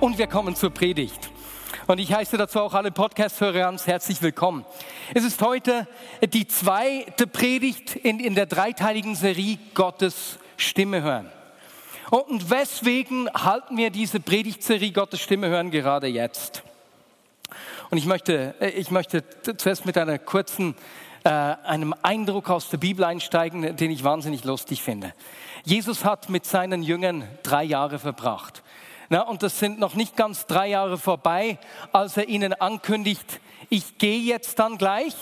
[0.00, 1.30] Und wir kommen zur Predigt.
[1.86, 4.66] Und ich heiße dazu auch alle Podcast-Hörer ganz herzlich willkommen.
[5.14, 5.88] Es ist heute
[6.22, 11.30] die zweite Predigt in, in der dreiteiligen Serie Gottes Stimme hören.
[12.10, 16.62] Und weswegen halten wir diese Predigtserie Gottes Stimme hören gerade jetzt?
[17.90, 19.24] Und ich möchte, äh, ich möchte
[19.56, 20.74] zuerst mit einer kurzen,
[21.24, 25.14] äh, einem Eindruck aus der Bibel einsteigen, den ich wahnsinnig lustig finde.
[25.64, 28.62] Jesus hat mit seinen Jüngern drei Jahre verbracht.
[29.08, 31.58] Na, und das sind noch nicht ganz drei Jahre vorbei,
[31.92, 35.14] als er ihnen ankündigt, ich gehe jetzt dann gleich.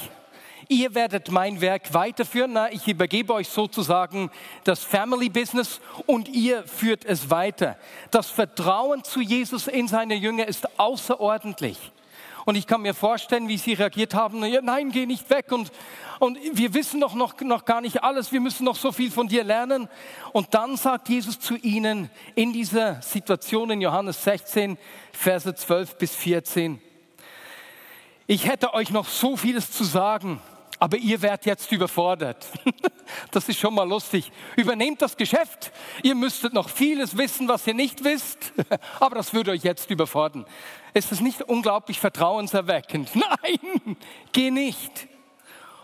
[0.69, 2.53] Ihr werdet mein Werk weiterführen.
[2.55, 4.31] Na, ich übergebe euch sozusagen
[4.65, 7.77] das Family Business und ihr führt es weiter.
[8.11, 11.79] Das Vertrauen zu Jesus in seine Jünger ist außerordentlich.
[12.45, 15.51] Und ich kann mir vorstellen, wie sie reagiert haben, nein, geh nicht weg.
[15.51, 15.73] Und,
[16.19, 19.29] und wir wissen doch noch, noch gar nicht alles, wir müssen noch so viel von
[19.29, 19.89] dir lernen.
[20.33, 24.79] Und dann sagt Jesus zu ihnen in dieser Situation in Johannes 16,
[25.13, 26.81] Verse 12 bis 14,
[28.27, 30.41] ich hätte euch noch so vieles zu sagen,
[30.85, 32.47] aber ihr werdet jetzt überfordert.
[33.31, 34.33] Das ist schon mal lustig.
[34.57, 35.73] Übernehmt das Geschäft.
[36.03, 38.55] Ihr müsstet noch vieles wissen, was ihr nicht wisst,
[39.01, 40.47] aber das würde euch jetzt überfordern.
[40.95, 43.11] Ist das nicht unglaublich vertrauenserweckend?
[43.15, 43.97] Nein,
[44.33, 45.07] geh nicht.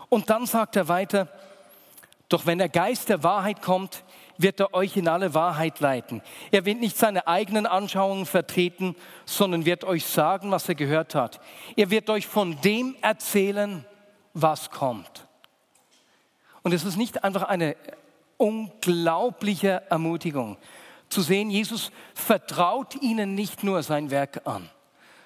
[0.09, 1.27] Und dann sagt er weiter,
[2.27, 4.03] doch wenn der Geist der Wahrheit kommt,
[4.37, 6.23] wird er euch in alle Wahrheit leiten.
[6.49, 11.39] Er wird nicht seine eigenen Anschauungen vertreten, sondern wird euch sagen, was er gehört hat.
[11.75, 13.85] Er wird euch von dem erzählen,
[14.33, 15.27] was kommt.
[16.63, 17.75] Und es ist nicht einfach eine
[18.37, 20.57] unglaubliche Ermutigung
[21.11, 24.69] zu sehen, Jesus vertraut ihnen nicht nur sein Werk an,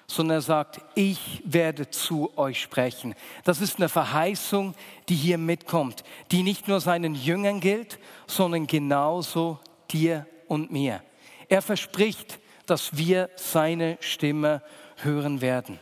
[0.06, 3.14] sondern er sagt, ich werde zu euch sprechen.
[3.44, 4.74] Das ist eine Verheißung,
[5.08, 6.02] die hier mitkommt,
[6.32, 11.02] die nicht nur seinen Jüngern gilt, sondern genauso dir und mir.
[11.48, 14.62] Er verspricht, dass wir seine Stimme
[14.96, 15.78] hören werden.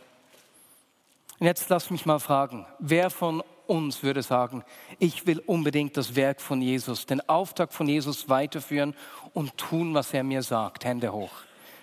[1.39, 4.63] Und jetzt lass mich mal fragen, wer von uns würde sagen,
[4.99, 8.95] ich will unbedingt das Werk von Jesus, den Auftrag von Jesus weiterführen
[9.33, 10.85] und tun, was er mir sagt.
[10.85, 11.31] Hände hoch.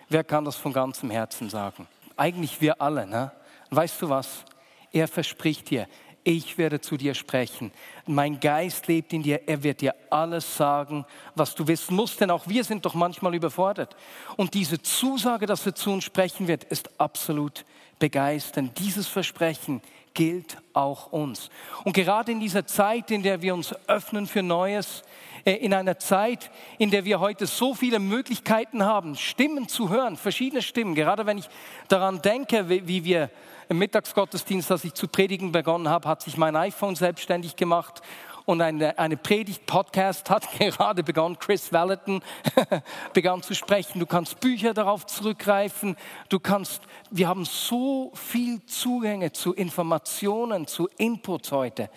[0.08, 1.86] Wer kann das von ganzem Herzen sagen?
[2.16, 3.06] Eigentlich wir alle.
[3.06, 3.32] Ne?
[3.72, 4.44] weißt du was?
[4.92, 5.88] Er verspricht dir,
[6.24, 7.72] ich werde zu dir sprechen.
[8.06, 12.30] Mein Geist lebt in dir, er wird dir alles sagen, was du wissen musst, denn
[12.30, 13.96] auch wir sind doch manchmal überfordert.
[14.36, 17.64] Und diese Zusage, dass er zu uns sprechen wird, ist absolut
[18.02, 18.76] begeisternd.
[18.80, 19.80] Dieses Versprechen
[20.12, 21.50] gilt auch uns.
[21.84, 25.04] Und gerade in dieser Zeit, in der wir uns öffnen für Neues,
[25.44, 30.16] äh, in einer Zeit, in der wir heute so viele Möglichkeiten haben, Stimmen zu hören,
[30.16, 31.48] verschiedene Stimmen, gerade wenn ich
[31.86, 33.30] daran denke, wie wir
[33.68, 38.02] im Mittagsgottesdienst, als ich zu predigen begonnen habe, hat sich mein iPhone selbstständig gemacht
[38.46, 41.38] und eine, eine Predigt-Podcast hat gerade begonnen.
[41.38, 42.22] Chris Valentin
[43.12, 44.00] begann zu sprechen.
[44.00, 45.96] Du kannst Bücher darauf zurückgreifen.
[46.28, 51.90] Du kannst, wir haben so viel Zugänge zu Informationen, zu Inputs heute,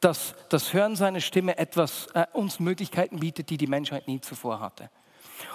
[0.00, 4.60] dass das Hören seiner Stimme etwas äh, uns Möglichkeiten bietet, die die Menschheit nie zuvor
[4.60, 4.90] hatte.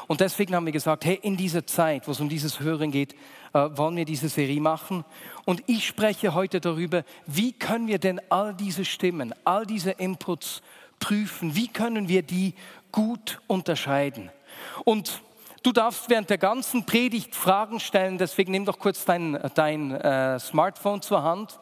[0.08, 3.16] Und deswegen haben wir gesagt, hey, in dieser Zeit, wo es um dieses Hören geht,
[3.54, 5.06] äh, wollen wir diese Serie machen.
[5.46, 10.62] Und ich spreche heute darüber, wie können wir denn all diese Stimmen, all diese Inputs
[11.00, 11.56] prüfen?
[11.56, 12.54] Wie können wir die
[12.92, 14.30] gut unterscheiden?
[14.84, 15.22] Und
[15.64, 20.40] du darfst während der ganzen Predigt Fragen stellen, deswegen nimm doch kurz dein, dein äh,
[20.40, 21.58] Smartphone zur Hand.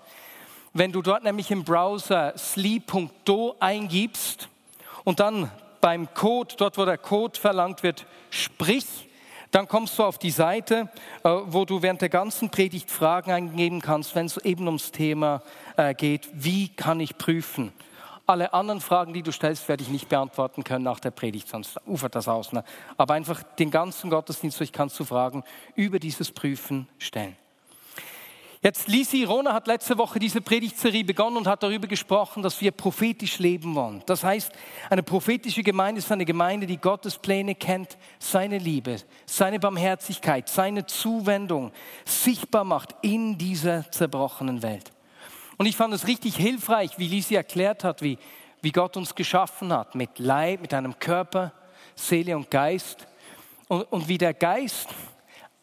[0.73, 4.49] Wenn du dort nämlich im Browser sleep.do eingibst
[5.03, 5.51] und dann
[5.83, 8.85] beim Code, dort wo der Code verlangt wird, sprich,
[9.51, 10.89] dann kommst du auf die Seite,
[11.25, 15.43] äh, wo du während der ganzen Predigt Fragen eingeben kannst, wenn es eben ums Thema
[15.75, 17.73] äh, geht, wie kann ich prüfen?
[18.25, 21.77] Alle anderen Fragen, die du stellst, werde ich nicht beantworten können nach der Predigt, sonst
[21.85, 22.53] ufert das aus.
[22.53, 22.63] Ne?
[22.95, 25.43] Aber einfach den ganzen Gottesdienst durch kannst du Fragen
[25.75, 27.35] über dieses Prüfen stellen.
[28.65, 32.71] Jetzt Lisi Rona hat letzte Woche diese Predigtserie begonnen und hat darüber gesprochen, dass wir
[32.71, 34.01] prophetisch leben wollen.
[34.05, 34.53] Das heißt,
[34.89, 38.95] eine prophetische Gemeinde ist eine Gemeinde, die Gottes Pläne kennt, seine Liebe,
[39.25, 41.73] seine Barmherzigkeit, seine Zuwendung
[42.05, 44.93] sichtbar macht in dieser zerbrochenen Welt.
[45.57, 48.17] Und ich fand es richtig hilfreich, wie Lisi erklärt hat, wie,
[48.61, 51.51] wie Gott uns geschaffen hat, mit Leib, mit einem Körper,
[51.95, 53.07] Seele und Geist.
[53.67, 54.87] Und, und wie der Geist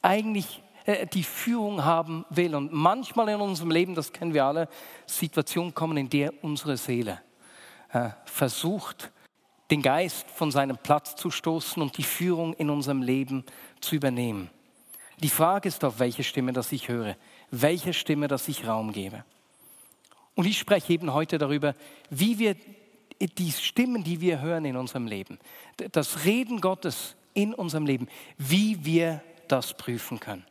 [0.02, 0.60] eigentlich
[1.06, 2.54] die Führung haben will.
[2.54, 4.68] Und manchmal in unserem Leben, das kennen wir alle,
[5.06, 7.20] Situationen kommen, in der unsere Seele
[7.92, 9.10] äh, versucht,
[9.70, 13.44] den Geist von seinem Platz zu stoßen und die Führung in unserem Leben
[13.80, 14.50] zu übernehmen.
[15.22, 17.16] Die Frage ist auf welche Stimme das ich höre,
[17.50, 19.24] welche Stimme das ich Raum gebe.
[20.34, 21.74] Und ich spreche eben heute darüber,
[22.08, 22.56] wie wir
[23.20, 25.38] die Stimmen, die wir hören in unserem Leben,
[25.92, 28.08] das Reden Gottes in unserem Leben,
[28.38, 30.44] wie wir das prüfen können.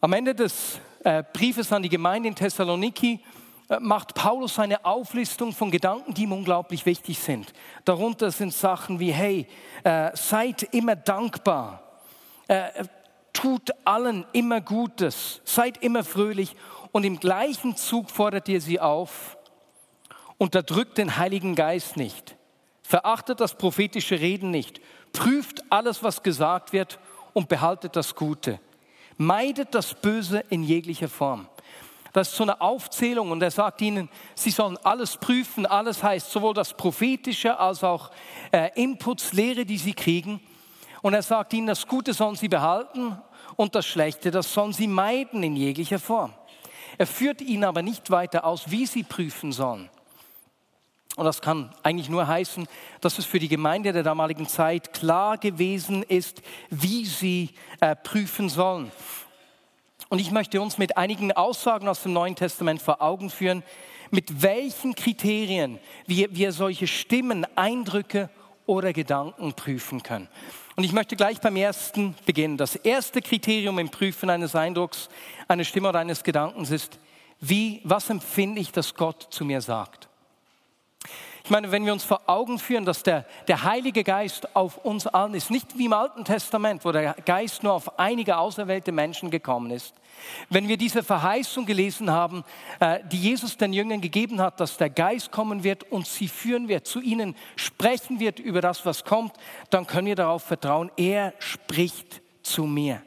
[0.00, 3.20] Am Ende des äh, Briefes an die Gemeinde in Thessaloniki
[3.68, 7.52] äh, macht Paulus eine Auflistung von Gedanken, die ihm unglaublich wichtig sind.
[7.84, 9.46] Darunter sind Sachen wie, hey,
[9.84, 11.82] äh, seid immer dankbar,
[13.32, 16.54] tut allen immer Gutes, seid immer fröhlich.
[16.92, 19.36] Und im gleichen Zug fordert ihr sie auf,
[20.38, 22.36] unterdrückt den Heiligen Geist nicht,
[22.82, 24.80] verachtet das prophetische Reden nicht,
[25.12, 27.00] prüft alles, was gesagt wird
[27.32, 28.60] und behaltet das Gute.
[29.16, 31.46] Meidet das Böse in jeglicher Form.
[32.12, 35.66] Das ist so eine Aufzählung und er sagt ihnen, sie sollen alles prüfen.
[35.66, 38.10] Alles heißt sowohl das Prophetische als auch
[38.52, 40.40] äh, Inputs, Lehre, die sie kriegen.
[41.02, 43.18] Und er sagt ihnen, das Gute sollen sie behalten
[43.56, 46.32] und das Schlechte, das sollen sie meiden in jeglicher Form.
[46.98, 49.90] Er führt ihnen aber nicht weiter aus, wie sie prüfen sollen.
[51.16, 52.68] Und das kann eigentlich nur heißen,
[53.00, 58.50] dass es für die Gemeinde der damaligen Zeit klar gewesen ist, wie sie äh, prüfen
[58.50, 58.92] sollen.
[60.10, 63.64] Und ich möchte uns mit einigen Aussagen aus dem Neuen Testament vor Augen führen,
[64.10, 68.30] mit welchen Kriterien wir, wir solche Stimmen, Eindrücke
[68.66, 70.28] oder Gedanken prüfen können.
[70.76, 72.58] Und ich möchte gleich beim ersten beginnen.
[72.58, 75.08] Das erste Kriterium im Prüfen eines Eindrucks,
[75.48, 76.98] einer Stimme oder eines Gedankens ist,
[77.40, 80.08] wie, was empfinde ich, dass Gott zu mir sagt?
[81.44, 85.06] Ich meine, wenn wir uns vor Augen führen, dass der, der Heilige Geist auf uns
[85.06, 89.30] allen ist, nicht wie im Alten Testament, wo der Geist nur auf einige auserwählte Menschen
[89.30, 89.94] gekommen ist.
[90.50, 92.44] Wenn wir diese Verheißung gelesen haben,
[92.80, 96.68] äh, die Jesus den Jüngern gegeben hat, dass der Geist kommen wird und sie führen
[96.68, 99.32] wird, zu ihnen sprechen wird über das, was kommt,
[99.70, 103.02] dann können wir darauf vertrauen, er spricht zu mir.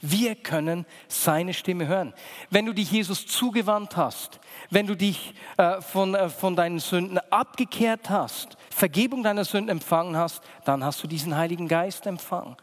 [0.00, 2.12] Wir können seine Stimme hören.
[2.50, 4.38] Wenn du dich Jesus zugewandt hast,
[4.68, 10.16] wenn du dich äh, von, äh, von deinen Sünden abgekehrt hast, Vergebung deiner Sünden empfangen
[10.16, 12.56] hast, dann hast du diesen Heiligen Geist empfangen.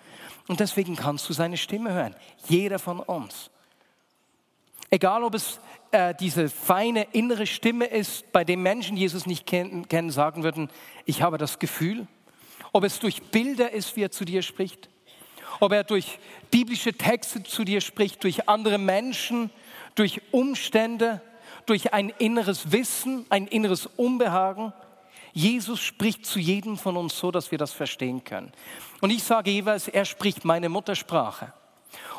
[0.48, 2.16] Und deswegen kannst du seine Stimme hören.
[2.48, 3.50] Jeder von uns.
[4.92, 5.60] Egal, ob es
[5.92, 10.70] äh, diese feine innere Stimme ist, bei dem Menschen Jesus nicht kennen, kennen, sagen würden,
[11.06, 12.08] ich habe das Gefühl.
[12.72, 14.91] Ob es durch Bilder ist, wie er zu dir spricht
[15.60, 16.20] ob er durch
[16.50, 19.50] biblische Texte zu dir spricht, durch andere Menschen,
[19.96, 21.22] durch Umstände,
[21.66, 24.74] durch ein inneres Wissen, ein inneres Unbehagen.
[25.34, 28.52] Jesus spricht zu jedem von uns so, dass wir das verstehen können.
[29.00, 31.54] Und ich sage jeweils, er spricht meine Muttersprache.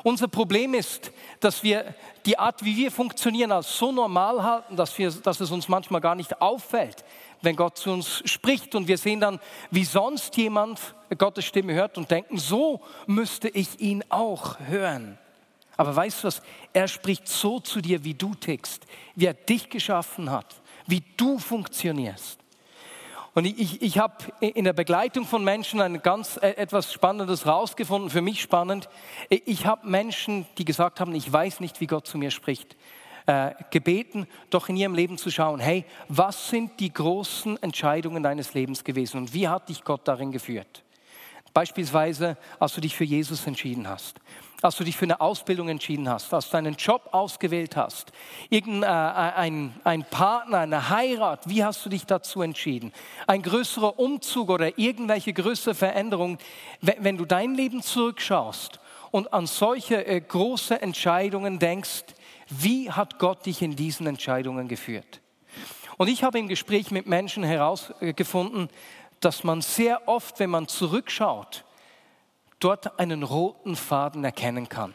[0.02, 1.94] Unser Problem ist, dass wir
[2.26, 6.00] die Art, wie wir funktionieren, als so normal halten, dass, wir, dass es uns manchmal
[6.00, 7.04] gar nicht auffällt,
[7.42, 9.40] wenn Gott zu uns spricht und wir sehen dann,
[9.70, 15.18] wie sonst jemand Gottes Stimme hört und denken, so müsste ich ihn auch hören.
[15.76, 16.42] Aber weißt du was?
[16.72, 21.38] Er spricht so zu dir, wie du tickst, wie er dich geschaffen hat, wie du
[21.38, 22.38] funktionierst.
[23.34, 27.46] Und ich, ich, ich habe in der Begleitung von Menschen ein ganz äh, etwas Spannendes
[27.46, 28.90] rausgefunden, für mich spannend.
[29.30, 32.76] Ich habe Menschen, die gesagt haben, ich weiß nicht, wie Gott zu mir spricht
[33.26, 38.54] äh, gebeten, doch in ihrem Leben zu schauen, hey, was sind die großen Entscheidungen deines
[38.54, 40.82] Lebens gewesen und wie hat dich Gott darin geführt?
[41.54, 44.18] Beispielsweise, als du dich für Jesus entschieden hast,
[44.62, 48.12] als du dich für eine Ausbildung entschieden hast, als du einen Job ausgewählt hast,
[48.48, 48.82] irgendein
[49.52, 52.92] äh, ein, Partner, eine Heirat, wie hast du dich dazu entschieden?
[53.26, 56.38] Ein größerer Umzug oder irgendwelche größere Veränderungen,
[56.80, 62.04] wenn, wenn du dein Leben zurückschaust und an solche äh, große Entscheidungen denkst,
[62.60, 65.20] wie hat Gott dich in diesen Entscheidungen geführt?
[65.96, 68.68] Und ich habe im Gespräch mit Menschen herausgefunden,
[69.20, 71.64] dass man sehr oft, wenn man zurückschaut,
[72.58, 74.94] dort einen roten Faden erkennen kann.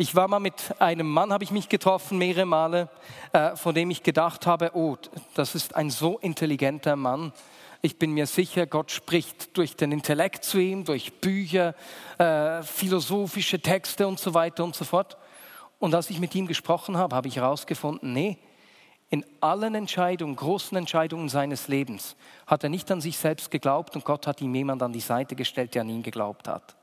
[0.00, 2.88] Ich war mal mit einem Mann, habe ich mich getroffen, mehrere Male,
[3.32, 4.96] äh, von dem ich gedacht habe, oh,
[5.34, 7.32] das ist ein so intelligenter Mann.
[7.82, 11.74] Ich bin mir sicher, Gott spricht durch den Intellekt zu ihm, durch Bücher,
[12.18, 15.16] äh, philosophische Texte und so weiter und so fort.
[15.78, 18.38] Und als ich mit ihm gesprochen habe, habe ich herausgefunden, nee,
[19.10, 22.14] in allen Entscheidungen, großen Entscheidungen seines Lebens
[22.46, 25.34] hat er nicht an sich selbst geglaubt und Gott hat ihm jemand an die Seite
[25.34, 26.76] gestellt, der an ihn geglaubt hat.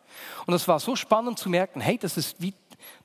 [0.47, 2.53] Und es war so spannend zu merken, hey, das ist wie,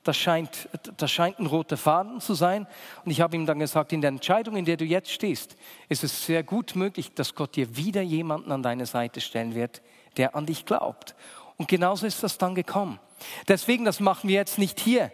[0.03, 2.65] das scheint, das scheint ein roter Faden zu sein.
[3.05, 5.55] Und ich habe ihm dann gesagt, in der Entscheidung, in der du jetzt stehst,
[5.87, 9.81] ist es sehr gut möglich, dass Gott dir wieder jemanden an deine Seite stellen wird,
[10.17, 11.15] der an dich glaubt
[11.57, 12.99] Und genauso ist das dann gekommen.
[13.47, 15.11] Deswegen, das machen wir jetzt nicht hier.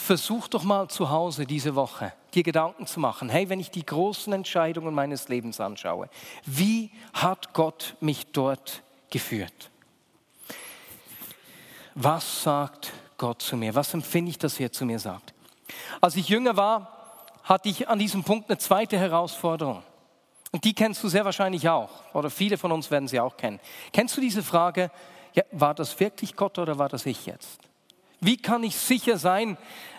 [0.00, 3.28] Versuch doch mal zu Hause diese Woche, dir Gedanken zu machen.
[3.28, 6.08] Hey, wenn ich die großen Entscheidungen meines Lebens anschaue,
[6.46, 9.70] wie hat Gott mich dort geführt?
[11.94, 13.74] Was sagt Gott zu mir?
[13.74, 15.34] Was empfinde ich, dass er zu mir sagt?
[16.00, 19.82] Als ich jünger war, hatte ich an diesem Punkt eine zweite Herausforderung.
[20.52, 23.60] Und die kennst du sehr wahrscheinlich auch, oder viele von uns werden sie auch kennen.
[23.92, 24.90] Kennst du diese Frage,
[25.34, 27.67] ja, war das wirklich Gott oder war das ich jetzt?
[28.20, 29.56] Wie kann ich sicher sein,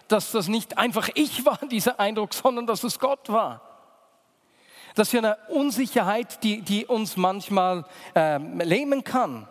[0.08, 3.62] dass das nicht einfach ich war, dieser Eindruck, sondern dass es Gott war?
[4.96, 7.86] Das ist ja eine Unsicherheit, die, die uns manchmal
[8.16, 9.48] äh, lähmen kann.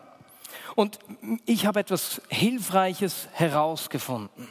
[0.75, 0.99] Und
[1.45, 4.47] ich habe etwas Hilfreiches herausgefunden.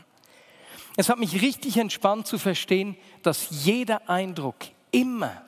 [0.96, 4.56] Es hat mich richtig entspannt zu verstehen, dass jeder Eindruck
[4.90, 5.42] immer,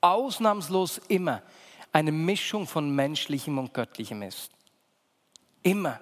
[0.00, 1.42] ausnahmslos immer,
[1.92, 4.50] eine Mischung von menschlichem und göttlichem ist.
[5.62, 6.00] Immer.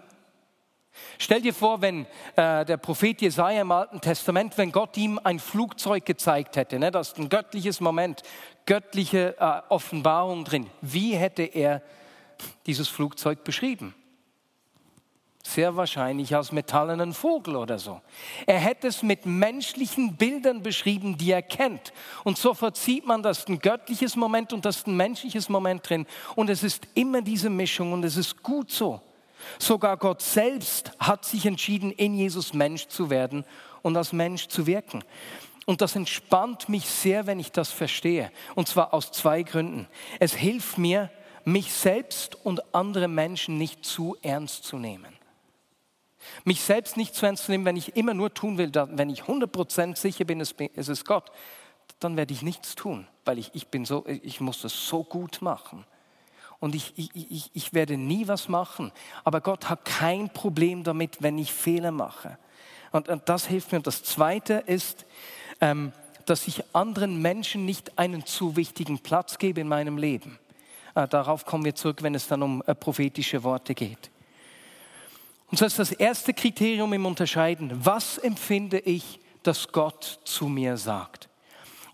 [1.18, 5.38] Stell dir vor, wenn äh, der Prophet Jesaja im Alten Testament, wenn Gott ihm ein
[5.38, 8.22] Flugzeug gezeigt hätte, ne, das ist ein göttliches Moment,
[8.66, 11.82] göttliche äh, Offenbarung drin, wie hätte er
[12.66, 13.94] dieses Flugzeug beschrieben?
[15.46, 18.00] Sehr wahrscheinlich als metallenen Vogel oder so.
[18.46, 21.92] Er hätte es mit menschlichen Bildern beschrieben, die er kennt.
[22.24, 26.04] Und sofort sieht man, dass ein göttliches Moment und das ein menschliches Moment drin.
[26.34, 29.00] Und es ist immer diese Mischung und es ist gut so.
[29.58, 33.44] Sogar Gott selbst hat sich entschieden, in Jesus Mensch zu werden
[33.82, 35.04] und als Mensch zu wirken.
[35.66, 38.30] Und das entspannt mich sehr, wenn ich das verstehe.
[38.54, 39.88] Und zwar aus zwei Gründen.
[40.20, 41.10] Es hilft mir,
[41.44, 45.14] mich selbst und andere Menschen nicht zu ernst zu nehmen.
[46.44, 49.22] Mich selbst nicht zu ernst zu nehmen, wenn ich immer nur tun will, wenn ich
[49.22, 51.30] 100% sicher bin, es ist Gott,
[52.00, 55.40] dann werde ich nichts tun, weil ich, ich bin so, ich muss das so gut
[55.40, 55.84] machen
[56.60, 58.92] und ich, ich, ich, ich werde nie was machen.
[59.24, 62.38] Aber Gott hat kein Problem damit, wenn ich Fehler mache.
[62.92, 63.78] Und, und das hilft mir.
[63.78, 65.06] Und das Zweite ist,
[65.60, 65.92] ähm,
[66.24, 70.38] dass ich anderen Menschen nicht einen zu wichtigen Platz gebe in meinem Leben.
[70.94, 74.10] Äh, darauf kommen wir zurück, wenn es dann um äh, prophetische Worte geht.
[75.50, 77.70] Und so ist das erste Kriterium im Unterscheiden.
[77.84, 81.28] Was empfinde ich, dass Gott zu mir sagt?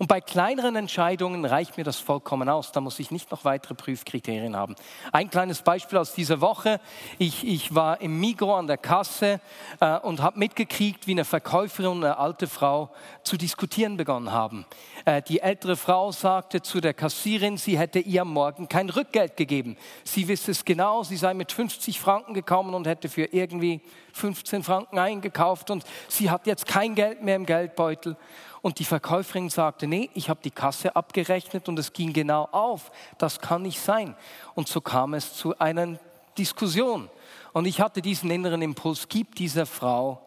[0.03, 2.73] Und bei kleineren Entscheidungen reicht mir das vollkommen aus.
[2.73, 4.75] Da muss ich nicht noch weitere Prüfkriterien haben.
[5.13, 6.81] Ein kleines Beispiel aus dieser Woche.
[7.19, 9.41] Ich, ich war im Migro an der Kasse
[9.79, 12.91] äh, und habe mitgekriegt, wie eine Verkäuferin und eine alte Frau
[13.23, 14.67] zu diskutieren begonnen haben.
[15.05, 19.37] Äh, die ältere Frau sagte zu der Kassierin, sie hätte ihr am Morgen kein Rückgeld
[19.37, 19.77] gegeben.
[20.03, 23.81] Sie wisse es genau, sie sei mit 50 Franken gekommen und hätte für irgendwie
[24.13, 28.17] 15 Franken eingekauft und sie hat jetzt kein Geld mehr im Geldbeutel.
[28.63, 32.93] Und die Verkäuferin sagte, nee, ich habe die Kasse abgerechnet und es ging genau auf.
[33.19, 34.15] Das kann nicht sein.
[34.55, 35.99] Und so kam es zu einer
[36.39, 37.11] Diskussion.
[37.53, 40.23] Und ich hatte diesen inneren Impuls, gib dieser Frau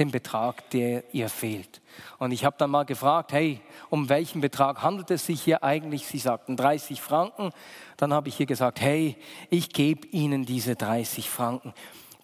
[0.00, 1.80] den Betrag, der ihr fehlt.
[2.18, 3.60] Und ich habe dann mal gefragt, hey,
[3.90, 6.06] um welchen Betrag handelt es sich hier eigentlich?
[6.06, 7.52] Sie sagten 30 Franken.
[7.98, 9.16] Dann habe ich ihr gesagt, hey,
[9.50, 11.74] ich gebe Ihnen diese 30 Franken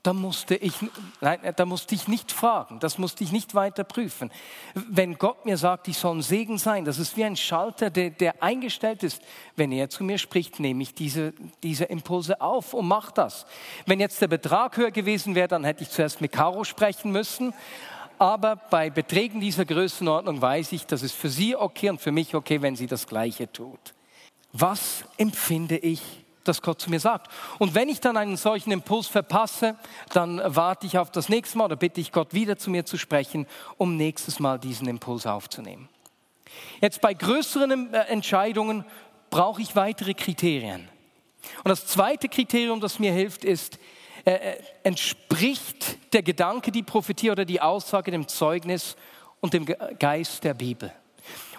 [0.06, 0.74] da musste ich,
[1.20, 4.30] nein, da musste ich nicht fragen, das musste ich nicht weiter prüfen.
[4.74, 8.10] Wenn Gott mir sagt, ich soll ein Segen sein, das ist wie ein Schalter, der,
[8.10, 9.20] der eingestellt ist.
[9.56, 11.32] Wenn er zu mir spricht, nehme ich diese,
[11.62, 13.46] diese Impulse auf und mache das.
[13.84, 17.52] Wenn jetzt der Betrag höher gewesen wäre, dann hätte ich zuerst mit Caro sprechen müssen.
[18.18, 22.34] Aber bei Beträgen dieser Größenordnung weiß ich, das ist für sie okay und für mich
[22.34, 23.94] okay, wenn sie das Gleiche tut.
[24.52, 27.30] Was empfinde ich das Gott zu mir sagt.
[27.58, 29.76] Und wenn ich dann einen solchen Impuls verpasse,
[30.12, 32.96] dann warte ich auf das nächste Mal oder bitte ich Gott wieder zu mir zu
[32.98, 35.88] sprechen, um nächstes Mal diesen Impuls aufzunehmen.
[36.80, 38.84] Jetzt bei größeren äh, Entscheidungen
[39.30, 40.88] brauche ich weitere Kriterien.
[41.62, 43.78] Und das zweite Kriterium, das mir hilft, ist,
[44.24, 48.96] äh, äh entspricht der Gedanke, die Prophetie oder die Aussage dem Zeugnis
[49.40, 49.66] und dem
[49.98, 50.92] Geist der Bibel.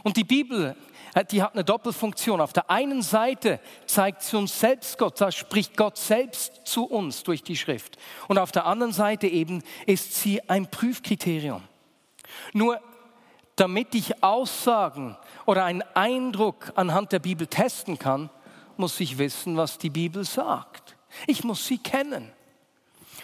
[0.03, 0.75] Und die Bibel
[1.23, 2.41] die hat eine Doppelfunktion.
[2.41, 7.23] Auf der einen Seite zeigt sie uns selbst Gott, da spricht Gott selbst zu uns
[7.23, 7.97] durch die Schrift.
[8.27, 11.63] Und auf der anderen Seite eben ist sie ein Prüfkriterium.
[12.53, 12.79] Nur
[13.55, 18.29] damit ich Aussagen oder einen Eindruck anhand der Bibel testen kann,
[18.77, 20.95] muss ich wissen, was die Bibel sagt.
[21.25, 22.31] Ich muss sie kennen.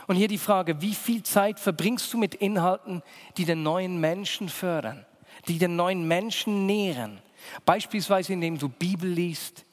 [0.08, 3.04] Und hier die Frage, wie viel Zeit verbringst du mit Inhalten,
[3.38, 5.06] die den neuen Menschen fördern,
[5.48, 7.20] die den neuen Menschen nähren?
[7.66, 9.66] Beispielsweise indem du Bibel liest,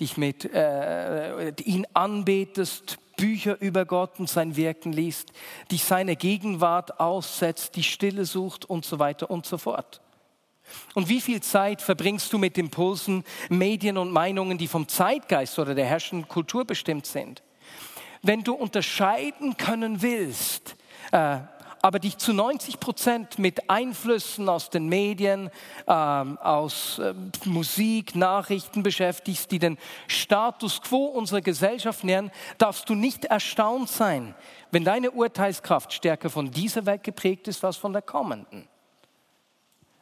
[0.00, 5.32] dich mit äh, ihn anbetest, Bücher über Gott und sein Wirken liest,
[5.70, 10.00] dich seine Gegenwart aussetzt, die Stille sucht und so weiter und so fort.
[10.94, 15.74] Und wie viel Zeit verbringst du mit Impulsen, Medien und Meinungen, die vom Zeitgeist oder
[15.74, 17.42] der herrschenden Kultur bestimmt sind?
[18.24, 20.76] wenn du unterscheiden können willst,
[21.12, 21.38] äh,
[21.84, 25.50] aber dich zu 90 Prozent mit Einflüssen aus den Medien,
[25.86, 27.12] ähm, aus äh,
[27.44, 29.76] Musik, Nachrichten beschäftigst, die den
[30.06, 34.34] Status quo unserer Gesellschaft nähern, darfst du nicht erstaunt sein,
[34.70, 38.66] wenn deine Urteilskraft stärker von dieser Welt geprägt ist als von der kommenden.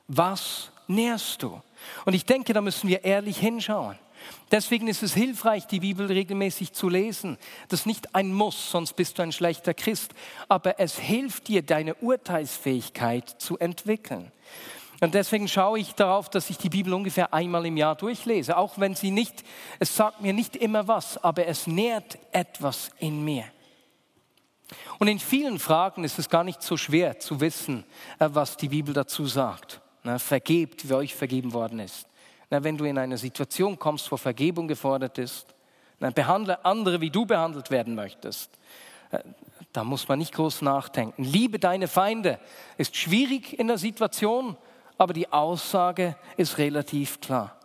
[0.07, 1.61] Was nährst du?
[2.05, 3.99] Und ich denke, da müssen wir ehrlich hinschauen.
[4.51, 7.39] Deswegen ist es hilfreich, die Bibel regelmäßig zu lesen.
[7.69, 10.13] Das ist nicht ein Muss, sonst bist du ein schlechter Christ.
[10.49, 14.31] Aber es hilft dir, deine Urteilsfähigkeit zu entwickeln.
[15.01, 18.57] Und deswegen schaue ich darauf, dass ich die Bibel ungefähr einmal im Jahr durchlese.
[18.57, 19.43] Auch wenn sie nicht,
[19.81, 23.45] es sagt mir nicht immer was, aber es nährt etwas in mir.
[24.99, 27.85] Und in vielen Fragen ist es gar nicht so schwer zu wissen,
[28.19, 29.81] äh, was die Bibel dazu sagt.
[30.19, 32.07] Vergebt, wie euch vergeben worden ist.
[32.53, 35.47] Na, wenn du in eine Situation kommst, wo Vergebung gefordert ist,
[36.01, 38.51] dann behandle andere, wie du behandelt werden möchtest.
[39.11, 39.21] Äh,
[39.73, 41.25] da muss man nicht groß nachdenken.
[41.25, 42.39] Liebe deine Feinde
[42.77, 44.59] ist schwierig in der Situation,
[44.99, 47.57] aber die Aussage ist relativ klar.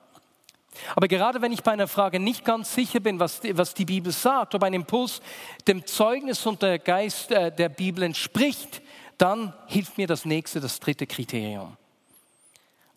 [0.96, 3.84] Aber gerade wenn ich bei einer Frage nicht ganz sicher bin, was die, was die
[3.84, 5.22] Bibel sagt, ob ein Impuls
[5.68, 8.82] dem Zeugnis und der Geist äh, der Bibel entspricht,
[9.18, 11.76] dann hilft mir das nächste, das dritte Kriterium.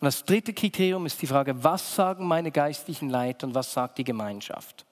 [0.01, 3.99] Und das dritte Kriterium ist die Frage, was sagen meine geistlichen Leiter und was sagt
[3.99, 4.87] die Gemeinschaft?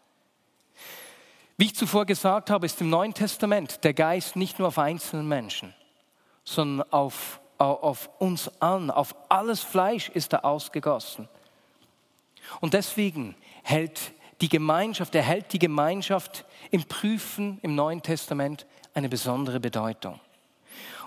[1.56, 5.22] Wie ich zuvor gesagt habe, ist im Neuen Testament der Geist nicht nur auf einzelne
[5.22, 5.74] Menschen,
[6.44, 11.26] sondern auf, auf uns allen, auf alles Fleisch ist er ausgegossen.
[12.60, 14.12] Und deswegen hält
[14.42, 20.20] die Gemeinschaft, erhält die Gemeinschaft im Prüfen im Neuen Testament eine besondere Bedeutung.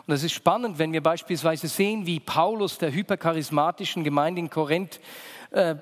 [0.07, 4.99] Und es ist spannend, wenn wir beispielsweise sehen, wie Paulus der hypercharismatischen Gemeinde in Korinth
[5.51, 5.75] äh,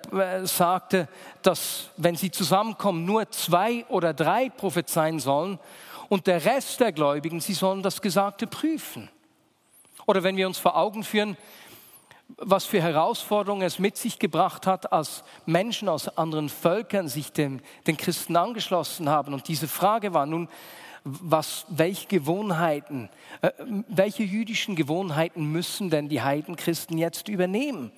[0.44, 1.08] sagte,
[1.42, 5.60] dass wenn sie zusammenkommen, nur zwei oder drei prophezeien sollen
[6.10, 9.10] und der Rest der Gläubigen, sie sollen das Gesagte prüfen.
[10.06, 11.38] Oder wenn wir uns vor Augen führen,
[12.38, 17.60] was für Herausforderungen es mit sich gebracht hat, als Menschen aus anderen Völkern sich dem,
[17.88, 19.34] den Christen angeschlossen haben.
[19.34, 20.48] Und diese Frage war nun,
[21.22, 23.10] was, welche Gewohnheiten,
[23.42, 23.52] äh,
[23.88, 27.92] welche jüdischen Gewohnheiten müssen denn die Heidenchristen jetzt übernehmen?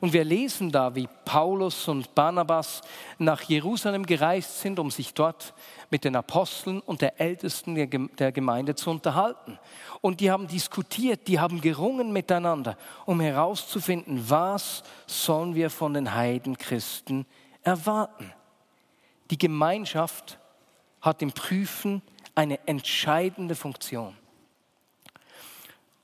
[0.00, 2.82] Und wir lesen da, wie Paulus und Barnabas
[3.18, 5.54] nach Jerusalem gereist sind, um sich dort
[5.90, 7.74] mit den Aposteln und der Ältesten
[8.18, 9.58] der Gemeinde zu unterhalten.
[10.00, 16.14] Und die haben diskutiert, die haben gerungen miteinander, um herauszufinden, was sollen wir von den
[16.14, 17.24] Heidenchristen
[17.62, 18.32] erwarten.
[19.30, 20.38] Die Gemeinschaft
[21.00, 22.02] hat im Prüfen
[22.34, 24.16] eine entscheidende Funktion.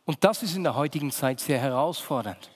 [0.05, 2.51] Und das ist in der heutigen Zeit sehr herausfordernd.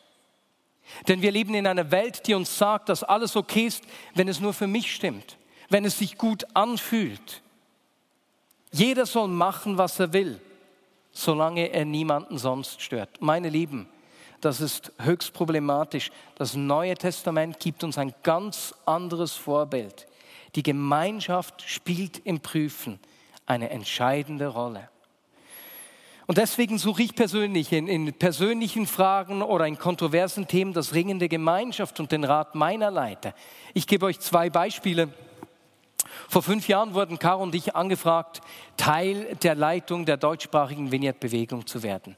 [1.09, 3.85] Denn wir leben in einer Welt, die uns sagt, dass alles okay ist,
[4.15, 7.43] wenn es nur für mich stimmt, wenn es sich gut anfühlt.
[8.71, 10.41] Jeder soll machen, was er will,
[11.13, 13.21] solange er niemanden sonst stört.
[13.21, 13.89] Meine Lieben,
[14.41, 16.11] das ist höchst problematisch.
[16.35, 20.07] Das Neue Testament gibt uns ein ganz anderes Vorbild.
[20.55, 22.99] Die Gemeinschaft spielt im Prüfen
[23.47, 24.89] eine entscheidende Rolle.
[26.27, 31.19] Und deswegen suche ich persönlich in, in, persönlichen Fragen oder in kontroversen Themen das Ringen
[31.19, 33.35] der Gemeinschaft und den Rat meiner Leiter.
[33.75, 35.11] Ich gebe euch zwei Beispiele.
[36.29, 38.41] Vor fünf Jahren wurden Caro und ich angefragt,
[38.79, 42.17] Teil der Leitung der deutschsprachigen Vignette-Bewegung zu werden.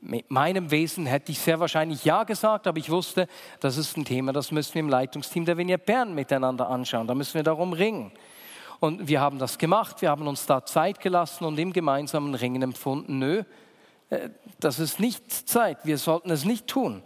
[0.00, 3.28] Mit meinem Wesen hätte ich sehr wahrscheinlich Ja gesagt, aber ich wusste,
[3.60, 7.06] das ist ein Thema, das müssen wir im Leitungsteam der Vignette Bern miteinander anschauen.
[7.06, 8.12] Da müssen wir darum ringen.
[8.80, 12.62] Und wir haben das gemacht, wir haben uns da Zeit gelassen und im gemeinsamen Ringen
[12.62, 13.44] empfunden, nö,
[14.08, 17.02] äh, das ist nicht Zeit, wir sollten es nicht tun.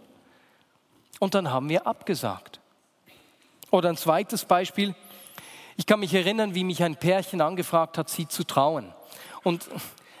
[1.19, 2.61] Und dann haben wir abgesagt.
[3.71, 4.95] Oder ein zweites Beispiel,
[5.75, 8.93] ich kann mich erinnern, wie mich ein Pärchen angefragt hat, sie zu trauen.
[9.43, 9.69] Und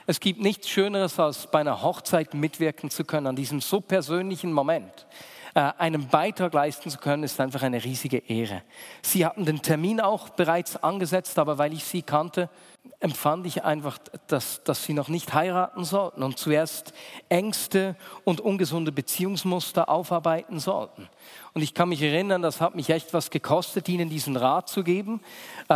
[0.07, 4.51] es gibt nichts Schöneres, als bei einer Hochzeit mitwirken zu können, an diesem so persönlichen
[4.51, 5.07] Moment.
[5.55, 8.61] Äh, einen Beitrag leisten zu können, ist einfach eine riesige Ehre.
[9.01, 12.49] Sie hatten den Termin auch bereits angesetzt, aber weil ich sie kannte,
[12.99, 16.93] empfand ich einfach, dass, dass sie noch nicht heiraten sollten und zuerst
[17.29, 21.07] Ängste und ungesunde Beziehungsmuster aufarbeiten sollten.
[21.53, 24.83] Und ich kann mich erinnern, das hat mich echt was gekostet, ihnen diesen Rat zu
[24.83, 25.21] geben.
[25.69, 25.73] Äh,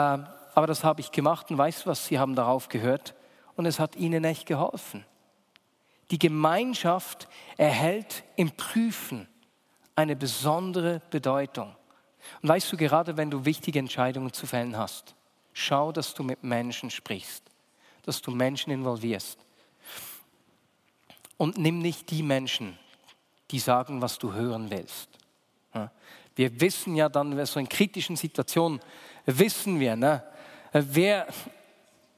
[0.56, 3.16] aber das habe ich gemacht und weißt du was, sie haben darauf gehört
[3.56, 5.06] und es hat ihnen echt geholfen.
[6.12, 9.30] Die Gemeinschaft erhält im Prüfen
[10.00, 11.76] eine besondere Bedeutung.
[12.42, 15.14] Und weißt du, gerade wenn du wichtige Entscheidungen zu fällen hast,
[15.52, 17.44] schau, dass du mit Menschen sprichst,
[18.04, 19.38] dass du Menschen involvierst.
[21.38, 22.80] Und nimm nicht die Menschen,
[23.52, 25.10] die sagen, was du hören willst.
[26.36, 28.80] Wir wissen ja dann, so in kritischen Situationen,
[29.26, 30.24] wissen wir, ne,
[30.72, 31.28] wer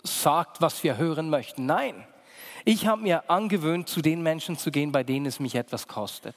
[0.03, 1.65] sagt, was wir hören möchten.
[1.65, 2.05] Nein,
[2.63, 6.35] ich habe mir angewöhnt, zu den Menschen zu gehen, bei denen es mich etwas kostet.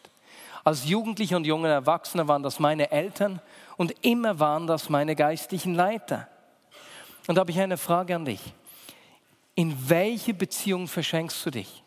[0.64, 3.40] Als Jugendlicher und junger Erwachsener waren das meine Eltern
[3.77, 6.27] und immer waren das meine geistlichen Leiter.
[7.27, 8.40] Und da habe ich eine Frage an dich.
[9.55, 11.85] In welche Beziehung verschenkst du dich?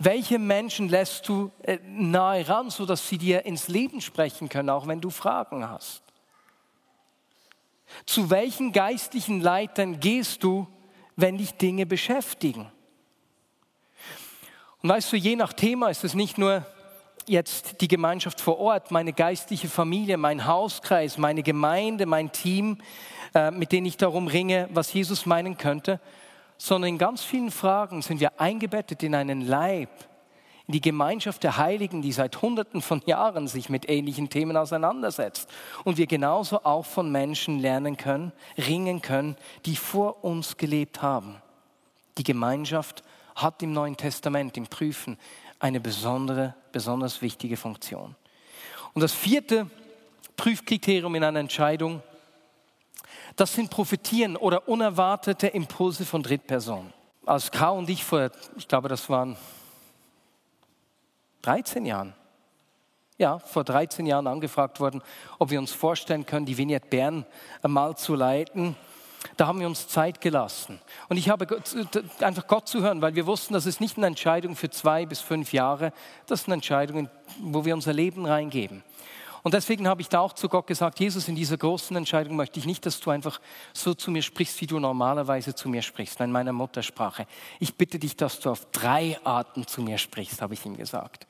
[0.00, 4.86] Welche Menschen lässt du äh, nahe ran, sodass sie dir ins Leben sprechen können, auch
[4.86, 6.02] wenn du Fragen hast?
[8.06, 10.66] Zu welchen geistlichen Leitern gehst du,
[11.16, 12.70] wenn dich Dinge beschäftigen?
[14.82, 16.64] Und weißt du, je nach Thema ist es nicht nur
[17.26, 22.78] jetzt die Gemeinschaft vor Ort, meine geistliche Familie, mein Hauskreis, meine Gemeinde, mein Team,
[23.34, 26.00] äh, mit denen ich darum ringe, was Jesus meinen könnte,
[26.58, 29.88] sondern in ganz vielen Fragen sind wir eingebettet in einen Leib,
[30.66, 35.48] in die Gemeinschaft der Heiligen, die seit Hunderten von Jahren sich mit ähnlichen Themen auseinandersetzt.
[35.84, 41.36] Und wir genauso auch von Menschen lernen können, ringen können, die vor uns gelebt haben.
[42.18, 43.02] Die Gemeinschaft
[43.34, 45.18] hat im Neuen Testament, im Prüfen,
[45.60, 48.16] eine besondere, besonders wichtige Funktion.
[48.94, 49.70] Und das vierte
[50.36, 52.02] Prüfkriterium in einer Entscheidung
[53.36, 56.92] das sind Profitieren oder unerwartete Impulse von Drittpersonen.
[57.26, 59.36] Als K und ich vor, ich glaube, das waren
[61.42, 62.14] 13 Jahren,
[63.18, 65.02] ja, vor 13 Jahren angefragt worden,
[65.38, 67.26] ob wir uns vorstellen können, die Vignette Bern
[67.62, 68.76] mal zu leiten.
[69.36, 70.80] Da haben wir uns Zeit gelassen.
[71.08, 71.46] Und ich habe
[72.20, 75.20] einfach Gott zu hören, weil wir wussten, das ist nicht eine Entscheidung für zwei bis
[75.20, 75.92] fünf Jahre,
[76.26, 78.82] das ist eine Entscheidung, wo wir unser Leben reingeben.
[79.42, 82.58] Und deswegen habe ich da auch zu Gott gesagt, Jesus, in dieser großen Entscheidung möchte
[82.58, 83.40] ich nicht, dass du einfach
[83.72, 87.26] so zu mir sprichst, wie du normalerweise zu mir sprichst, in meiner Muttersprache.
[87.58, 91.26] Ich bitte dich, dass du auf drei Arten zu mir sprichst, habe ich ihm gesagt.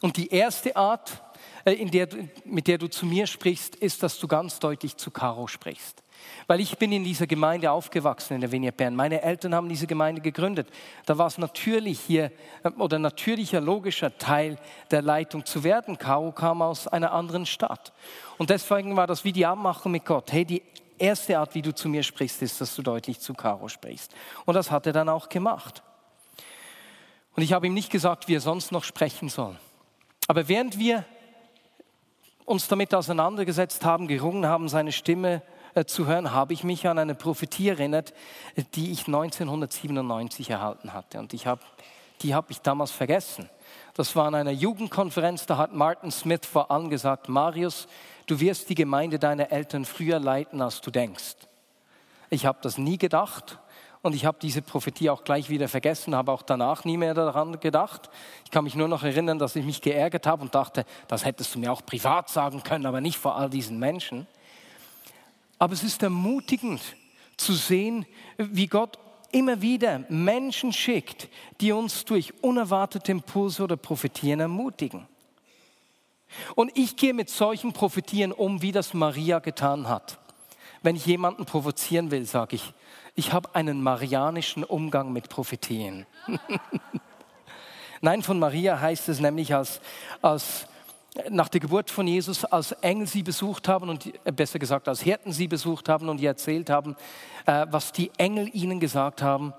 [0.00, 1.22] Und die erste Art,
[1.64, 2.08] in der,
[2.44, 6.02] mit der du zu mir sprichst, ist, dass du ganz deutlich zu Caro sprichst.
[6.46, 8.94] Weil ich bin in dieser Gemeinde aufgewachsen, in der Vignette Bern.
[8.94, 10.68] Meine Eltern haben diese Gemeinde gegründet.
[11.06, 12.30] Da war es natürlich hier
[12.62, 14.58] äh, oder natürlicher, logischer Teil
[14.90, 15.98] der Leitung zu werden.
[15.98, 17.92] Caro kam aus einer anderen Stadt.
[18.38, 20.32] Und deswegen war das wie die Abmachung mit Gott.
[20.32, 20.62] Hey, die
[20.98, 24.14] erste Art, wie du zu mir sprichst, ist, dass du deutlich zu Caro sprichst.
[24.44, 25.82] Und das hat er dann auch gemacht.
[27.34, 29.58] Und ich habe ihm nicht gesagt, wie er sonst noch sprechen soll.
[30.28, 31.04] Aber während wir
[32.44, 35.42] uns damit auseinandergesetzt haben, gerungen haben, seine Stimme
[35.74, 38.12] äh, zu hören, habe ich mich an eine Prophetie erinnert,
[38.74, 41.18] die ich 1997 erhalten hatte.
[41.18, 41.60] Und ich hab,
[42.20, 43.48] die habe ich damals vergessen.
[43.94, 47.88] Das war an einer Jugendkonferenz, da hat Martin Smith vor allem gesagt, Marius,
[48.26, 51.36] du wirst die Gemeinde deiner Eltern früher leiten, als du denkst.
[52.30, 53.58] Ich habe das nie gedacht
[54.02, 57.60] und ich habe diese Prophetie auch gleich wieder vergessen, habe auch danach nie mehr daran
[57.60, 58.10] gedacht.
[58.44, 61.54] Ich kann mich nur noch erinnern, dass ich mich geärgert habe und dachte, das hättest
[61.54, 64.26] du mir auch privat sagen können, aber nicht vor all diesen Menschen.
[65.58, 66.80] Aber es ist ermutigend
[67.36, 68.04] zu sehen,
[68.36, 68.98] wie Gott
[69.30, 71.28] immer wieder Menschen schickt,
[71.60, 75.06] die uns durch unerwartete Impulse oder Prophetien ermutigen.
[76.56, 80.18] Und ich gehe mit solchen Prophetien um, wie das Maria getan hat.
[80.82, 82.72] Wenn ich jemanden provozieren will, sage ich,
[83.14, 86.06] ich habe einen marianischen Umgang mit Prophetien.
[88.00, 89.80] Nein, von Maria heißt es nämlich als,
[90.22, 90.66] als
[91.30, 95.02] nach der Geburt von Jesus als Engel sie besucht haben und äh, besser gesagt als
[95.02, 96.96] Hirten sie besucht haben und ihr erzählt haben,
[97.46, 99.52] äh, was die Engel ihnen gesagt haben.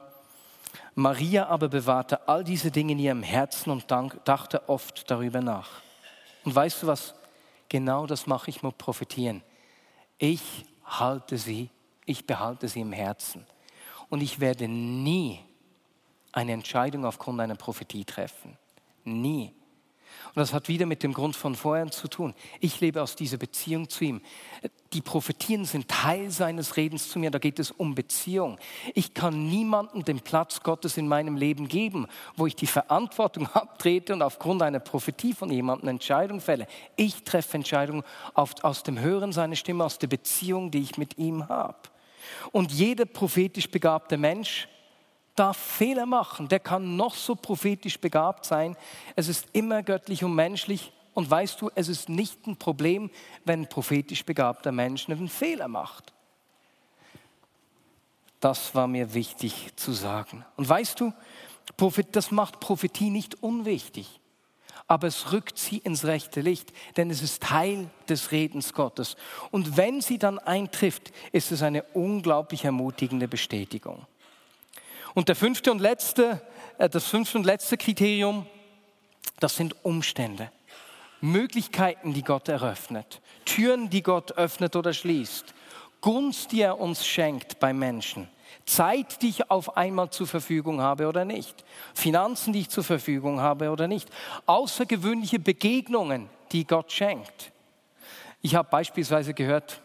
[0.95, 5.69] Maria aber bewahrte all diese Dinge in ihrem Herzen und dachte oft darüber nach.
[6.43, 7.15] Und weißt du was?
[7.69, 9.41] Genau das mache ich mit Prophetien.
[10.17, 11.69] Ich halte sie,
[12.05, 13.45] ich behalte sie im Herzen.
[14.09, 15.39] Und ich werde nie
[16.31, 18.57] eine Entscheidung aufgrund einer Prophetie treffen.
[19.03, 19.53] Nie.
[20.27, 22.33] Und das hat wieder mit dem Grund von vorher zu tun.
[22.59, 24.21] Ich lebe aus dieser Beziehung zu ihm.
[24.93, 27.29] Die Prophetien sind Teil seines Redens zu mir.
[27.29, 28.57] Da geht es um Beziehung.
[28.95, 34.13] Ich kann niemandem den Platz Gottes in meinem Leben geben, wo ich die Verantwortung abtrete
[34.13, 36.67] und aufgrund einer Prophetie von jemandem Entscheidung fälle.
[36.95, 41.47] Ich treffe Entscheidungen aus dem Hören seiner Stimme, aus der Beziehung, die ich mit ihm
[41.47, 41.77] habe.
[42.51, 44.67] Und jeder prophetisch begabte Mensch
[45.35, 48.77] darf Fehler machen, der kann noch so prophetisch begabt sein.
[49.15, 50.91] Es ist immer göttlich und menschlich.
[51.13, 53.09] Und weißt du, es ist nicht ein Problem,
[53.45, 56.13] wenn ein prophetisch begabter Mensch einen Fehler macht.
[58.39, 60.43] Das war mir wichtig zu sagen.
[60.57, 61.13] Und weißt du,
[62.11, 64.19] das macht Prophetie nicht unwichtig,
[64.87, 69.15] aber es rückt sie ins rechte Licht, denn es ist Teil des Redens Gottes.
[69.51, 74.05] Und wenn sie dann eintrifft, ist es eine unglaublich ermutigende Bestätigung.
[75.13, 76.41] Und der fünfte und letzte,
[76.77, 78.45] äh, das fünfte und letzte Kriterium,
[79.39, 80.51] das sind Umstände.
[81.21, 83.21] Möglichkeiten, die Gott eröffnet.
[83.45, 85.53] Türen, die Gott öffnet oder schließt.
[86.01, 88.27] Gunst, die er uns schenkt bei Menschen.
[88.65, 91.63] Zeit, die ich auf einmal zur Verfügung habe oder nicht.
[91.93, 94.09] Finanzen, die ich zur Verfügung habe oder nicht.
[94.45, 97.51] Außergewöhnliche Begegnungen, die Gott schenkt.
[98.41, 99.81] Ich habe beispielsweise gehört,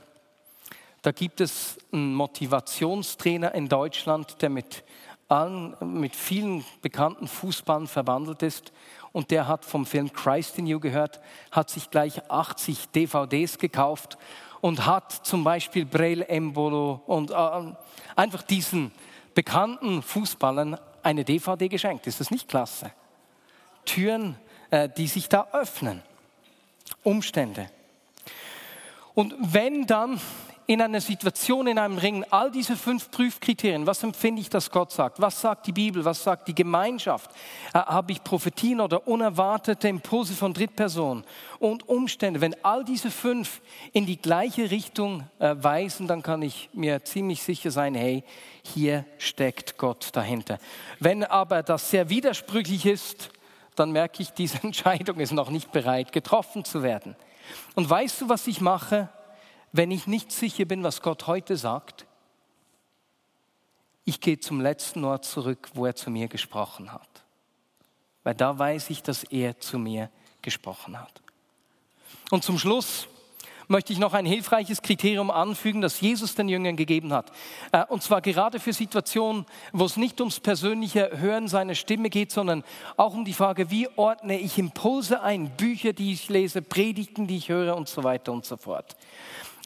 [1.03, 4.85] da gibt es einen Motivationstrainer in Deutschland, der mit,
[5.29, 8.73] allen, mit vielen bekannten Fußballern verwandelt ist.
[9.13, 14.19] Und der hat vom Film Christ in You gehört, hat sich gleich 80 DVDs gekauft
[14.61, 17.35] und hat zum Beispiel Brel Embolo und äh,
[18.17, 18.93] einfach diesen
[19.35, 22.07] bekannten Fußballern eine DVD geschenkt.
[22.07, 22.93] Ist das nicht klasse?
[23.85, 24.37] Türen,
[24.71, 26.03] äh, die sich da öffnen.
[27.03, 27.71] Umstände.
[29.15, 30.21] Und wenn dann
[30.69, 34.93] in einer Situation, in einem Ring, all diese fünf Prüfkriterien, was empfinde ich, dass Gott
[34.93, 35.19] sagt?
[35.19, 36.05] Was sagt die Bibel?
[36.05, 37.31] Was sagt die Gemeinschaft?
[37.73, 41.25] Äh, Habe ich Prophetien oder unerwartete Impulse von Drittpersonen
[41.59, 42.43] und Umstände?
[42.43, 43.63] Wenn all diese fünf
[43.95, 48.23] in die gleiche Richtung äh, weisen, dann kann ich mir ziemlich sicher sein, hey,
[48.63, 50.59] hier steckt Gott dahinter.
[51.01, 53.31] Wenn aber das sehr widersprüchlich ist,
[53.75, 57.17] dann merke ich, diese Entscheidung ist noch nicht bereit, getroffen zu werden.
[57.75, 59.09] Und weißt du, was ich mache?
[59.73, 62.07] Wenn ich nicht sicher bin, was Gott heute sagt,
[64.05, 67.25] ich gehe zum letzten Ort zurück, wo er zu mir gesprochen hat.
[68.25, 71.21] Weil da weiß ich, dass er zu mir gesprochen hat.
[72.31, 73.07] Und zum Schluss
[73.69, 77.31] möchte ich noch ein hilfreiches Kriterium anfügen, das Jesus den Jüngern gegeben hat.
[77.71, 82.33] Äh, und zwar gerade für Situationen, wo es nicht ums persönliche Hören seiner Stimme geht,
[82.33, 82.65] sondern
[82.97, 87.37] auch um die Frage, wie ordne ich Impulse ein, Bücher, die ich lese, Predigten, die
[87.37, 88.97] ich höre und so weiter und so fort.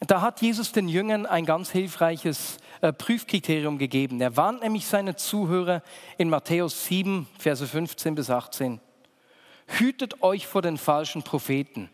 [0.07, 4.21] Da hat Jesus den Jüngern ein ganz hilfreiches äh, Prüfkriterium gegeben.
[4.21, 5.83] Er warnt nämlich seine Zuhörer
[6.19, 8.81] in Matthäus 7, Verse 15 bis 18.
[9.69, 11.89] Hütet euch vor den falschen Propheten.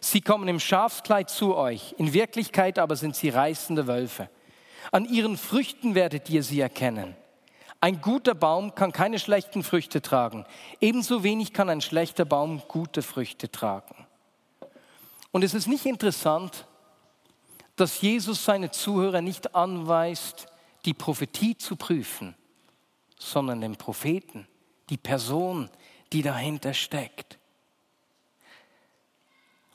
[0.00, 4.28] Sie kommen im Schafskleid zu euch, in Wirklichkeit aber sind sie reißende Wölfe.
[4.90, 7.14] An ihren Früchten werdet ihr sie erkennen.
[7.80, 10.44] Ein guter Baum kann keine schlechten Früchte tragen.
[10.80, 14.06] Ebenso wenig kann ein schlechter Baum gute Früchte tragen.
[15.30, 16.66] Und es ist nicht interessant,
[17.76, 20.46] dass Jesus seine Zuhörer nicht anweist,
[20.84, 22.34] die Prophetie zu prüfen,
[23.18, 24.46] sondern den Propheten,
[24.88, 25.68] die Person,
[26.12, 27.38] die dahinter steckt.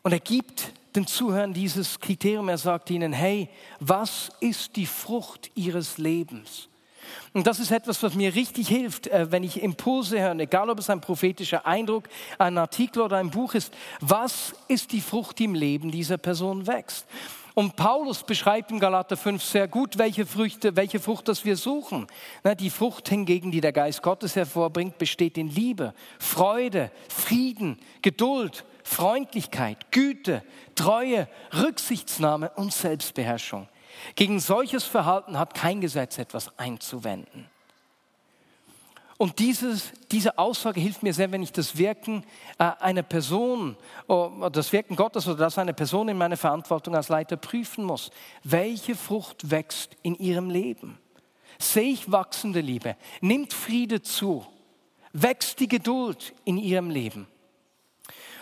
[0.03, 5.51] Und er gibt den Zuhörern dieses Kriterium, er sagt ihnen, hey, was ist die Frucht
[5.55, 6.67] ihres Lebens?
[7.33, 10.79] Und das ist etwas, was mir richtig hilft, äh, wenn ich Impulse höre, egal ob
[10.79, 13.73] es ein prophetischer Eindruck, ein Artikel oder ein Buch ist.
[13.99, 17.05] Was ist die Frucht, die im Leben dieser Person wächst?
[17.53, 22.07] Und Paulus beschreibt in Galater 5 sehr gut, welche Früchte, welche Frucht das wir suchen.
[22.59, 29.91] Die Frucht hingegen, die der Geist Gottes hervorbringt, besteht in Liebe, Freude, Frieden, Geduld, Freundlichkeit,
[29.91, 30.43] Güte,
[30.75, 33.67] Treue, Rücksichtsnahme und Selbstbeherrschung.
[34.15, 37.49] Gegen solches Verhalten hat kein Gesetz etwas einzuwenden.
[39.21, 42.23] Und dieses, diese Aussage hilft mir sehr, wenn ich das Wirken
[42.57, 47.07] äh, einer Person, oder das Wirken Gottes oder das einer Person in meiner Verantwortung als
[47.07, 48.09] Leiter prüfen muss.
[48.43, 50.97] Welche Frucht wächst in ihrem Leben?
[51.59, 52.95] Sehe ich wachsende Liebe?
[53.21, 54.43] Nimmt Friede zu?
[55.13, 57.27] Wächst die Geduld in ihrem Leben?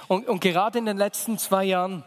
[0.08, 2.06] Und, und gerade in den letzten zwei Jahren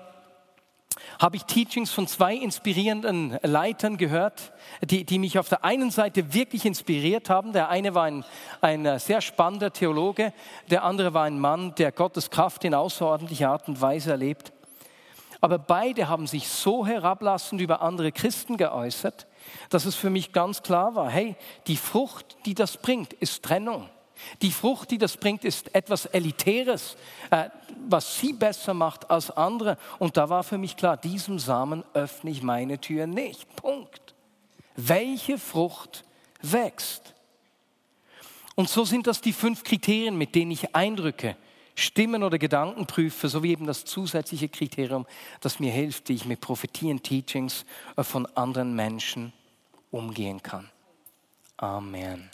[1.22, 6.34] habe ich Teachings von zwei inspirierenden Leitern gehört, die, die mich auf der einen Seite
[6.34, 7.52] wirklich inspiriert haben.
[7.52, 8.24] Der eine war ein,
[8.60, 10.32] ein sehr spannender Theologe,
[10.68, 14.52] der andere war ein Mann, der Gottes Kraft in außerordentlicher Art und Weise erlebt.
[15.40, 19.28] Aber beide haben sich so herablassend über andere Christen geäußert,
[19.70, 21.36] dass es für mich ganz klar war, hey,
[21.68, 23.88] die Frucht, die das bringt, ist Trennung.
[24.40, 26.96] Die Frucht, die das bringt, ist etwas Elitäres,
[27.30, 27.48] äh,
[27.88, 29.76] was sie besser macht als andere.
[29.98, 33.54] Und da war für mich klar, diesem Samen öffne ich meine Tür nicht.
[33.56, 34.14] Punkt.
[34.76, 36.04] Welche Frucht
[36.40, 37.14] wächst?
[38.54, 41.36] Und so sind das die fünf Kriterien, mit denen ich Eindrücke,
[41.74, 45.06] Stimmen oder Gedanken prüfe, sowie eben das zusätzliche Kriterium,
[45.40, 47.64] das mir hilft, wie ich mit Prophetien, Teachings
[47.96, 49.32] äh, von anderen Menschen
[49.90, 50.68] umgehen kann.
[51.56, 52.30] Amen.